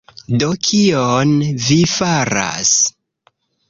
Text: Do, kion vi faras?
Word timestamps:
Do, 0.43 0.47
kion 0.69 1.37
vi 1.69 1.79
faras? 1.95 2.77